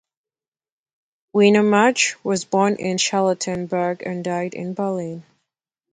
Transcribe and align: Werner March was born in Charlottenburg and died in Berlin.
Werner 1.31 1.61
March 1.61 2.15
was 2.25 2.43
born 2.43 2.77
in 2.77 2.97
Charlottenburg 2.97 4.01
and 4.03 4.23
died 4.23 4.55
in 4.55 4.73
Berlin. 4.73 5.23